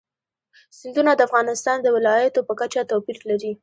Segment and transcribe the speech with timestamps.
[0.77, 3.51] سیندونه د افغانستان د ولایاتو په کچه توپیر لري.